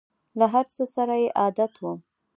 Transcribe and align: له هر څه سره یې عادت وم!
له 0.39 0.45
هر 0.53 0.65
څه 0.75 0.83
سره 0.95 1.15
یې 1.21 1.27
عادت 1.41 1.73
وم! 1.79 1.99